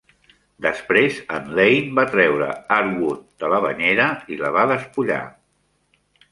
Després, 0.65 1.19
en 1.39 1.51
Lane 1.59 1.99
va 1.99 2.07
treure 2.15 2.49
Arwood 2.79 3.23
de 3.45 3.53
la 3.55 3.63
banyera 3.69 4.11
i 4.37 4.41
la 4.43 4.55
va 4.59 4.67
despullar. 4.75 5.23